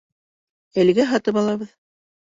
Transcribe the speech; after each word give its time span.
—Әлегә 0.83 1.05
һатып 1.13 1.41
алабыҙ. 1.43 1.73